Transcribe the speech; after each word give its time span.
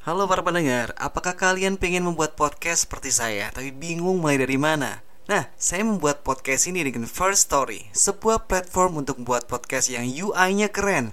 Halo 0.00 0.24
para 0.24 0.40
pendengar, 0.40 0.96
apakah 0.96 1.36
kalian 1.36 1.76
pengen 1.76 2.08
membuat 2.08 2.32
podcast 2.32 2.88
seperti 2.88 3.12
saya 3.12 3.52
tapi 3.52 3.68
bingung 3.68 4.24
mulai 4.24 4.40
dari 4.40 4.56
mana? 4.56 5.04
Nah, 5.28 5.52
saya 5.60 5.84
membuat 5.84 6.24
podcast 6.24 6.72
ini 6.72 6.80
dengan 6.80 7.04
First 7.04 7.52
Story, 7.52 7.92
sebuah 7.92 8.48
platform 8.48 9.04
untuk 9.04 9.20
membuat 9.20 9.44
podcast 9.44 9.92
yang 9.92 10.08
UI-nya 10.08 10.72
keren, 10.72 11.12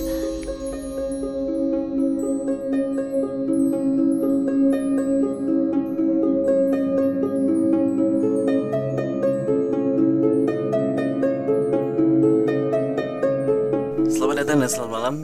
dan 14.61 14.69
selamat 14.69 14.93
malam. 14.93 15.15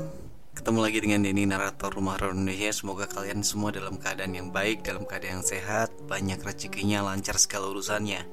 Ketemu 0.57 0.79
lagi 0.81 0.97
dengan 0.97 1.21
Denny 1.21 1.45
narator 1.45 1.93
Rumah 1.93 2.17
Horor 2.17 2.33
Indonesia. 2.33 2.73
Semoga 2.73 3.05
kalian 3.05 3.45
semua 3.45 3.69
dalam 3.69 4.01
keadaan 4.01 4.33
yang 4.33 4.49
baik 4.49 4.81
Dalam 4.81 5.05
keadaan 5.05 5.39
yang 5.39 5.45
sehat. 5.45 5.93
Banyak 6.09 6.41
rezekinya, 6.41 7.05
lancar 7.05 7.37
segala 7.37 7.69
urusannya. 7.69 8.25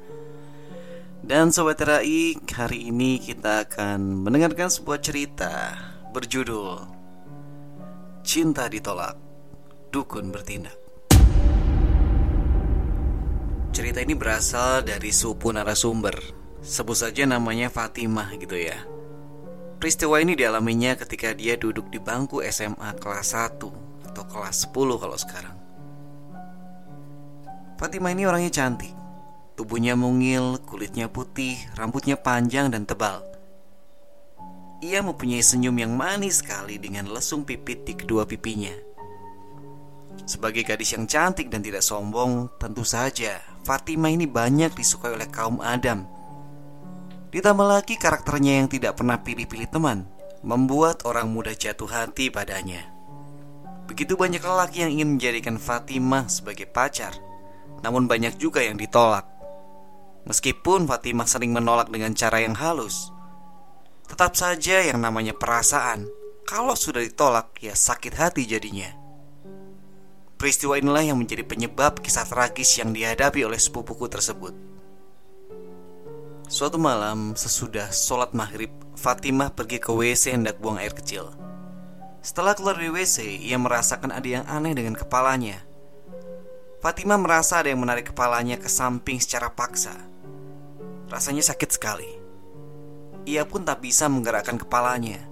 Dan 1.21 1.53
Sobat 1.53 1.85
RAI 1.85 2.41
Hari 2.41 2.89
ini 2.89 3.21
kita 3.21 3.69
akan 3.69 4.25
mendengarkan 4.25 4.73
sebuah 4.73 5.05
cerita 5.05 5.77
Berjudul 6.09 6.89
Cinta 8.25 8.65
ditolak 8.73 9.21
Dukun 9.93 10.33
bertindak. 10.33 10.81
Cerita 13.77 14.01
ini 14.01 14.17
berasal 14.17 14.89
dari 14.89 15.13
supu 15.13 15.53
narasumber. 15.53 16.17
Sebut 16.65 16.97
saja 16.97 17.29
namanya 17.29 17.69
Fatimah 17.69 18.33
gitu 18.41 18.57
ya 18.57 19.04
Peristiwa 19.85 20.17
ini 20.17 20.33
dialaminya 20.33 20.97
ketika 20.97 21.37
dia 21.37 21.61
duduk 21.61 21.93
di 21.93 22.01
bangku 22.01 22.41
SMA 22.49 22.97
kelas 22.97 23.37
1 23.37 23.61
atau 24.09 24.25
kelas 24.33 24.65
10 24.73 24.73
kalau 24.73 25.13
sekarang. 25.13 25.57
Fatimah 27.77 28.17
ini 28.17 28.25
orangnya 28.25 28.49
cantik. 28.49 28.97
Tubuhnya 29.53 29.93
mungil, 29.93 30.57
kulitnya 30.65 31.13
putih, 31.13 31.61
rambutnya 31.77 32.17
panjang 32.17 32.73
dan 32.73 32.89
tebal. 32.89 33.29
Ia 34.81 35.05
mempunyai 35.05 35.45
senyum 35.45 35.77
yang 35.77 35.93
manis 35.93 36.41
sekali 36.41 36.81
dengan 36.81 37.13
lesung 37.13 37.45
pipit 37.45 37.85
di 37.85 37.93
kedua 37.93 38.25
pipinya. 38.25 38.73
Sebagai 40.25 40.65
gadis 40.65 40.97
yang 40.97 41.05
cantik 41.05 41.53
dan 41.53 41.61
tidak 41.61 41.85
sombong, 41.85 42.49
tentu 42.57 42.89
saja 42.89 43.37
Fatimah 43.69 44.17
ini 44.17 44.25
banyak 44.25 44.73
disukai 44.73 45.13
oleh 45.13 45.29
kaum 45.29 45.61
Adam 45.61 46.24
Ditambah 47.35 47.67
lagi 47.67 47.99
karakternya 47.99 48.63
yang 48.63 48.71
tidak 48.71 48.95
pernah 48.95 49.19
pilih-pilih 49.19 49.67
teman 49.67 50.07
Membuat 50.47 51.03
orang 51.03 51.35
mudah 51.35 51.51
jatuh 51.51 51.91
hati 51.91 52.31
padanya. 52.31 52.87
Begitu 53.91 54.15
banyak 54.15 54.39
lelaki 54.39 54.87
yang 54.87 54.95
ingin 54.95 55.19
menjadikan 55.19 55.59
Fatimah 55.59 56.31
sebagai 56.31 56.71
pacar 56.71 57.11
Namun 57.83 58.07
banyak 58.07 58.39
juga 58.39 58.63
yang 58.63 58.79
ditolak. 58.79 59.27
Meskipun 60.31 60.87
Fatimah 60.87 61.27
sering 61.27 61.51
menolak 61.51 61.91
dengan 61.91 62.15
cara 62.15 62.39
yang 62.39 62.55
halus 62.55 63.11
Tetap 64.07 64.39
saja 64.39 64.87
yang 64.87 65.03
namanya 65.03 65.35
perasaan. 65.35 66.07
Kalau 66.47 66.79
sudah 66.79 67.03
ditolak 67.03 67.59
ya 67.59 67.75
sakit 67.75 68.15
hati 68.15 68.47
jadinya. 68.47 68.95
Peristiwa 70.39 70.79
inilah 70.79 71.03
yang 71.03 71.19
menjadi 71.19 71.43
penyebab 71.43 71.99
kisah 71.99 72.31
tragis 72.31 72.79
yang 72.79 72.95
dihadapi 72.95 73.43
oleh 73.43 73.59
sepupuku 73.59 74.07
tersebut 74.07 74.74
Suatu 76.45 76.77
malam 76.77 77.33
sesudah 77.33 77.89
sholat 77.89 78.37
maghrib 78.37 78.69
Fatimah 79.01 79.49
pergi 79.57 79.81
ke 79.81 79.89
WC 79.89 80.37
hendak 80.37 80.61
buang 80.61 80.77
air 80.77 80.93
kecil. 80.93 81.33
Setelah 82.21 82.53
keluar 82.53 82.77
dari 82.77 82.93
WC 82.93 83.49
Ia 83.49 83.57
merasakan 83.57 84.13
ada 84.13 84.29
yang 84.29 84.45
aneh 84.45 84.77
dengan 84.77 84.93
kepalanya. 84.93 85.65
Fatimah 86.85 87.17
merasa 87.17 87.65
ada 87.65 87.73
yang 87.73 87.81
menarik 87.81 88.13
kepalanya 88.13 88.61
ke 88.61 88.69
samping 88.69 89.25
secara 89.25 89.49
paksa. 89.49 89.97
Rasanya 91.09 91.41
sakit 91.41 91.71
sekali. 91.73 92.13
Ia 93.25 93.49
pun 93.49 93.65
tak 93.65 93.81
bisa 93.81 94.05
menggerakkan 94.13 94.61
kepalanya. 94.61 95.25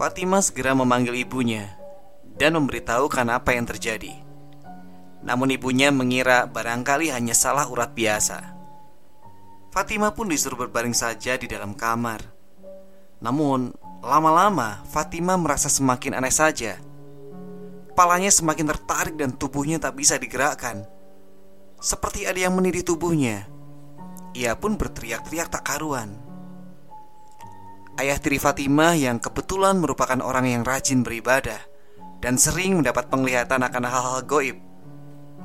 Fatimah 0.00 0.40
segera 0.40 0.72
memanggil 0.72 1.20
ibunya 1.20 1.68
Dan 2.32 2.56
memberitahukan 2.56 3.28
apa 3.28 3.52
yang 3.52 3.68
terjadi. 3.68 4.24
Namun 5.20 5.52
ibunya 5.52 5.92
mengira 5.92 6.48
barangkali 6.48 7.12
hanya 7.12 7.36
salah 7.36 7.68
urat 7.68 7.92
biasa 7.92 8.51
Fatimah 9.72 10.12
pun 10.12 10.28
disuruh 10.28 10.68
berbaring 10.68 10.92
saja 10.92 11.40
di 11.40 11.48
dalam 11.48 11.72
kamar. 11.72 12.20
Namun, 13.24 13.72
lama-lama 14.04 14.84
Fatimah 14.92 15.40
merasa 15.40 15.72
semakin 15.72 16.12
aneh 16.12 16.28
saja. 16.28 16.76
Kepalanya 17.88 18.28
semakin 18.28 18.68
tertarik 18.68 19.16
dan 19.16 19.32
tubuhnya 19.32 19.80
tak 19.80 19.96
bisa 19.96 20.20
digerakkan. 20.20 20.84
Seperti 21.80 22.28
ada 22.28 22.36
yang 22.36 22.52
menidih 22.52 22.84
tubuhnya. 22.84 23.48
Ia 24.36 24.60
pun 24.60 24.76
berteriak-teriak 24.76 25.48
tak 25.48 25.64
karuan. 25.64 26.20
Ayah 27.96 28.20
tiri 28.20 28.36
Fatimah 28.36 28.92
yang 28.92 29.24
kebetulan 29.24 29.80
merupakan 29.80 30.20
orang 30.20 30.52
yang 30.52 30.62
rajin 30.68 31.00
beribadah 31.00 31.60
dan 32.20 32.36
sering 32.36 32.76
mendapat 32.76 33.08
penglihatan 33.08 33.64
akan 33.64 33.84
hal-hal 33.88 34.20
goib 34.24 34.56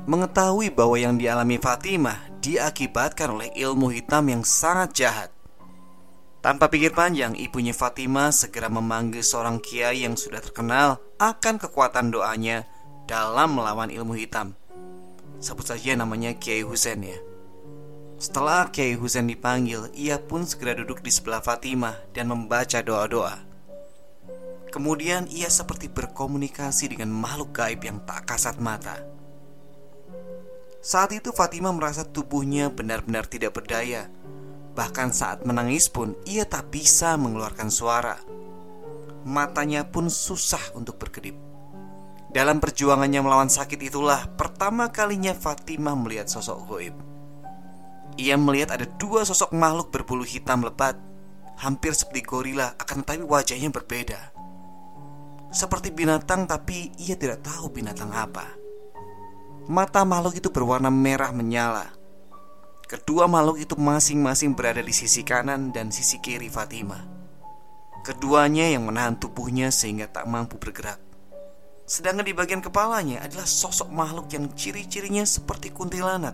mengetahui 0.08 0.72
bahwa 0.72 0.96
yang 0.96 1.20
dialami 1.20 1.60
Fatimah 1.60 2.40
diakibatkan 2.40 3.28
oleh 3.28 3.52
ilmu 3.52 3.92
hitam 3.92 4.24
yang 4.32 4.40
sangat 4.40 4.96
jahat. 4.96 5.30
Tanpa 6.40 6.72
pikir 6.72 6.96
panjang, 6.96 7.36
ibunya 7.36 7.76
Fatimah 7.76 8.32
segera 8.32 8.72
memanggil 8.72 9.20
seorang 9.20 9.60
kiai 9.60 10.08
yang 10.08 10.16
sudah 10.16 10.40
terkenal 10.40 10.96
akan 11.20 11.60
kekuatan 11.60 12.08
doanya 12.08 12.64
dalam 13.04 13.52
melawan 13.52 13.92
ilmu 13.92 14.16
hitam. 14.16 14.56
Sebut 15.44 15.68
saja 15.68 15.92
namanya 15.92 16.32
Kiai 16.34 16.64
Husain 16.64 17.04
ya. 17.04 17.18
Setelah 18.16 18.72
Kiai 18.72 18.96
Husain 18.96 19.28
dipanggil, 19.28 19.92
ia 19.94 20.18
pun 20.18 20.42
segera 20.48 20.74
duduk 20.74 21.04
di 21.04 21.12
sebelah 21.12 21.44
Fatimah 21.44 21.94
dan 22.16 22.32
membaca 22.32 22.80
doa-doa. 22.82 23.44
Kemudian 24.72 25.30
ia 25.30 25.46
seperti 25.52 25.86
berkomunikasi 25.92 26.96
dengan 26.96 27.12
makhluk 27.14 27.54
gaib 27.54 27.80
yang 27.84 28.02
tak 28.02 28.26
kasat 28.26 28.58
mata. 28.58 29.17
Saat 30.78 31.10
itu 31.10 31.34
Fatimah 31.34 31.74
merasa 31.74 32.06
tubuhnya 32.06 32.70
benar-benar 32.70 33.26
tidak 33.26 33.58
berdaya. 33.58 34.06
Bahkan 34.78 35.10
saat 35.10 35.42
menangis 35.42 35.90
pun 35.90 36.14
ia 36.22 36.46
tak 36.46 36.70
bisa 36.70 37.18
mengeluarkan 37.18 37.66
suara. 37.66 38.14
Matanya 39.26 39.82
pun 39.90 40.06
susah 40.06 40.62
untuk 40.78 41.02
berkedip. 41.02 41.34
Dalam 42.30 42.62
perjuangannya 42.62 43.24
melawan 43.24 43.50
sakit 43.50 43.80
itulah 43.90 44.30
pertama 44.38 44.92
kalinya 44.94 45.34
Fatimah 45.34 45.98
melihat 45.98 46.30
sosok 46.30 46.58
goib. 46.68 46.94
Ia 48.18 48.34
melihat 48.38 48.74
ada 48.74 48.86
dua 48.98 49.22
sosok 49.26 49.54
makhluk 49.54 49.94
berbulu 49.94 50.26
hitam 50.26 50.62
lebat, 50.62 50.98
hampir 51.58 51.94
seperti 51.94 52.22
gorila, 52.26 52.74
akan 52.78 53.06
tetapi 53.06 53.22
wajahnya 53.26 53.70
berbeda. 53.70 54.20
Seperti 55.54 55.94
binatang, 55.94 56.44
tapi 56.44 56.92
ia 57.00 57.14
tidak 57.14 57.46
tahu 57.46 57.70
binatang 57.70 58.10
apa. 58.12 58.57
Mata 59.68 60.00
makhluk 60.00 60.40
itu 60.40 60.48
berwarna 60.48 60.88
merah 60.88 61.28
menyala. 61.28 61.92
Kedua 62.88 63.28
makhluk 63.28 63.60
itu 63.60 63.76
masing-masing 63.76 64.56
berada 64.56 64.80
di 64.80 64.96
sisi 64.96 65.20
kanan 65.20 65.76
dan 65.76 65.92
sisi 65.92 66.24
kiri 66.24 66.48
Fatimah. 66.48 67.04
Keduanya 68.00 68.72
yang 68.72 68.88
menahan 68.88 69.20
tubuhnya 69.20 69.68
sehingga 69.68 70.08
tak 70.08 70.24
mampu 70.24 70.56
bergerak. 70.56 70.96
Sedangkan 71.84 72.24
di 72.24 72.32
bagian 72.32 72.64
kepalanya 72.64 73.20
adalah 73.20 73.44
sosok 73.44 73.92
makhluk 73.92 74.32
yang 74.32 74.48
ciri-cirinya 74.56 75.28
seperti 75.28 75.68
kuntilanak. 75.68 76.32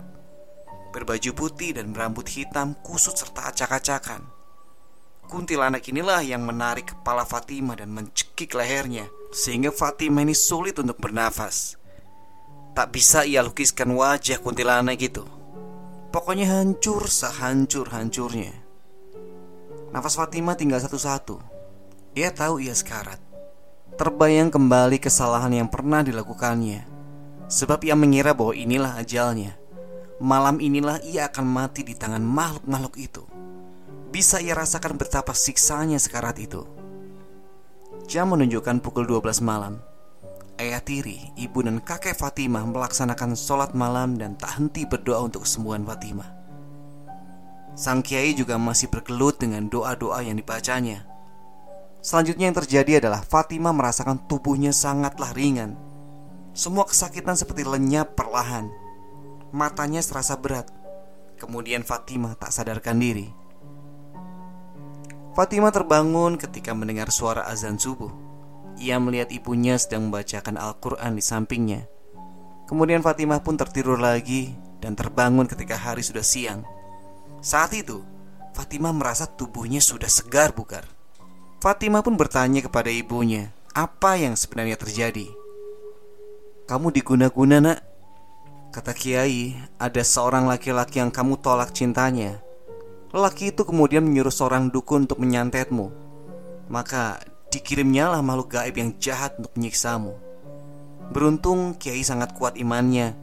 Berbaju 0.95 1.35
putih 1.35 1.75
dan 1.75 1.91
berambut 1.91 2.31
hitam 2.31 2.71
kusut 2.87 3.19
serta 3.19 3.51
acak-acakan. 3.51 4.23
Kuntilanak 5.27 5.83
inilah 5.91 6.23
yang 6.23 6.47
menarik 6.47 6.95
kepala 6.95 7.27
Fatimah 7.27 7.83
dan 7.83 7.91
mencekik 7.91 8.55
lehernya 8.55 9.11
sehingga 9.35 9.75
Fatimah 9.75 10.23
ini 10.23 10.31
sulit 10.31 10.79
untuk 10.79 11.03
bernafas. 11.03 11.75
Tak 12.75 12.91
bisa 12.91 13.23
ia 13.23 13.39
lukiskan 13.39 13.95
wajah 13.95 14.43
kuntilanak 14.43 14.99
itu. 14.99 15.23
Pokoknya 16.11 16.59
hancur 16.59 17.07
sehancur-hancurnya 17.07 18.65
Nafas 19.95 20.19
Fatimah 20.19 20.59
tinggal 20.59 20.83
satu-satu. 20.83 21.39
Ia 22.19 22.27
tahu 22.35 22.59
ia 22.59 22.75
sekarat. 22.75 23.15
Terbayang 23.95 24.51
kembali 24.51 24.99
kesalahan 24.99 25.55
yang 25.55 25.71
pernah 25.71 26.03
dilakukannya. 26.03 26.83
Sebab 27.47 27.79
ia 27.87 27.95
mengira 27.95 28.35
bahwa 28.35 28.51
inilah 28.51 28.99
ajalnya. 28.99 29.55
Malam 30.19 30.59
inilah 30.59 30.99
ia 31.07 31.31
akan 31.31 31.47
mati 31.47 31.87
di 31.87 31.95
tangan 31.95 32.19
makhluk-makhluk 32.19 32.95
itu. 32.99 33.23
Bisa 34.11 34.43
ia 34.43 34.51
rasakan 34.51 34.99
betapa 34.99 35.31
siksanya 35.31 35.95
sekarat 35.95 36.43
itu. 36.43 36.67
Jam 38.03 38.35
menunjukkan 38.35 38.83
pukul 38.83 39.07
12 39.07 39.39
malam 39.39 39.79
Ayah 40.55 40.79
tiri, 40.79 41.35
ibu 41.35 41.59
dan 41.59 41.83
kakek 41.83 42.15
Fatimah 42.15 42.63
melaksanakan 42.63 43.35
sholat 43.35 43.75
malam 43.75 44.15
dan 44.15 44.39
tak 44.39 44.55
henti 44.55 44.87
berdoa 44.87 45.27
untuk 45.27 45.43
kesembuhan 45.43 45.83
Fatimah. 45.83 46.31
Sang 47.75 47.99
kiai 47.99 48.31
juga 48.31 48.55
masih 48.55 48.87
bergelut 48.87 49.35
dengan 49.35 49.67
doa-doa 49.67 50.23
yang 50.23 50.39
dibacanya. 50.39 51.03
Selanjutnya 51.99 52.47
yang 52.47 52.55
terjadi 52.55 53.03
adalah 53.03 53.19
Fatimah 53.27 53.75
merasakan 53.75 54.31
tubuhnya 54.31 54.71
sangatlah 54.71 55.35
ringan. 55.35 55.75
Semua 56.55 56.87
kesakitan 56.87 57.35
seperti 57.35 57.67
lenyap 57.67 58.15
perlahan. 58.15 58.71
Matanya 59.51 59.99
serasa 59.99 60.39
berat. 60.39 60.71
Kemudian 61.35 61.83
Fatimah 61.83 62.39
tak 62.39 62.55
sadarkan 62.55 62.95
diri. 62.95 63.27
Fatimah 65.35 65.75
terbangun 65.75 66.39
ketika 66.39 66.71
mendengar 66.71 67.11
suara 67.11 67.43
azan 67.51 67.75
subuh. 67.75 68.24
Ia 68.81 68.99
melihat 68.99 69.31
ibunya 69.31 69.79
sedang 69.79 70.11
membacakan 70.11 70.59
Al-Quran 70.59 71.15
di 71.15 71.23
sampingnya. 71.23 71.81
Kemudian 72.65 73.05
Fatimah 73.05 73.39
pun 73.45 73.55
tertidur 73.55 73.95
lagi 74.01 74.51
dan 74.83 74.97
terbangun 74.97 75.47
ketika 75.47 75.79
hari 75.79 76.03
sudah 76.03 76.25
siang. 76.25 76.65
Saat 77.39 77.77
itu, 77.77 78.01
Fatimah 78.57 78.91
merasa 78.91 79.29
tubuhnya 79.29 79.79
sudah 79.79 80.09
segar 80.09 80.51
bugar. 80.55 80.83
Fatimah 81.61 82.01
pun 82.01 82.17
bertanya 82.19 82.65
kepada 82.65 82.91
ibunya, 82.91 83.53
apa 83.75 84.15
yang 84.15 84.33
sebenarnya 84.39 84.79
terjadi? 84.79 85.27
Kamu 86.65 86.89
diguna-guna 86.89 87.61
nak? 87.61 87.79
Kata 88.73 88.91
Kiai, 88.91 89.53
ada 89.77 90.01
seorang 90.03 90.49
laki-laki 90.49 90.99
yang 90.99 91.13
kamu 91.13 91.39
tolak 91.39 91.71
cintanya. 91.71 92.41
Lelaki 93.13 93.53
itu 93.53 93.63
kemudian 93.63 94.03
menyuruh 94.03 94.33
seorang 94.33 94.67
dukun 94.67 95.07
untuk 95.07 95.21
menyantetmu. 95.21 95.87
Maka 96.67 97.21
dikirimnya 97.53 98.11
lah 98.11 98.21
makhluk 98.21 98.53
gaib 98.55 98.75
yang 98.75 98.91
jahat 98.99 99.35
untuk 99.39 99.53
menyiksamu. 99.55 100.13
Beruntung 101.13 101.77
Kiai 101.77 102.01
sangat 102.01 102.33
kuat 102.33 102.57
imannya 102.57 103.13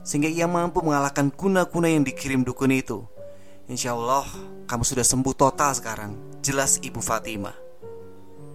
Sehingga 0.00 0.32
ia 0.32 0.48
mampu 0.48 0.80
mengalahkan 0.80 1.28
kuna-kuna 1.28 1.92
yang 1.92 2.00
dikirim 2.00 2.40
dukun 2.40 2.72
itu. 2.72 3.04
Insya 3.68 3.92
Allah 3.92 4.24
kamu 4.64 4.80
sudah 4.80 5.04
sembuh 5.04 5.36
total 5.36 5.76
sekarang. 5.76 6.16
Jelas 6.40 6.80
Ibu 6.80 7.04
Fatimah. 7.04 7.52